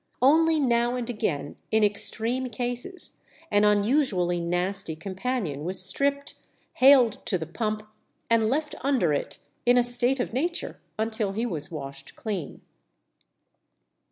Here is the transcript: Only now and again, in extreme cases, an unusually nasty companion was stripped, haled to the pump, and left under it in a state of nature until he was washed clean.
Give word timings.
Only 0.19 0.59
now 0.59 0.95
and 0.95 1.07
again, 1.11 1.57
in 1.69 1.83
extreme 1.83 2.49
cases, 2.49 3.19
an 3.51 3.63
unusually 3.65 4.39
nasty 4.39 4.95
companion 4.95 5.63
was 5.63 5.79
stripped, 5.79 6.33
haled 6.77 7.23
to 7.27 7.37
the 7.37 7.45
pump, 7.45 7.83
and 8.27 8.49
left 8.49 8.73
under 8.81 9.13
it 9.13 9.37
in 9.63 9.77
a 9.77 9.83
state 9.83 10.19
of 10.19 10.33
nature 10.33 10.79
until 10.97 11.33
he 11.33 11.45
was 11.45 11.69
washed 11.69 12.15
clean. 12.15 12.61